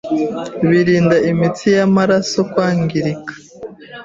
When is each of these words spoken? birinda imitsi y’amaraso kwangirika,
birinda 0.69 1.17
imitsi 1.31 1.65
y’amaraso 1.75 2.39
kwangirika, 2.51 3.33